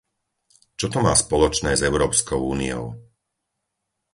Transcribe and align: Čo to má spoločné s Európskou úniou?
Čo 0.81 0.87
to 0.93 0.97
má 1.05 1.13
spoločné 1.23 1.71
s 1.77 1.85
Európskou 1.89 2.39
úniou? 2.53 2.85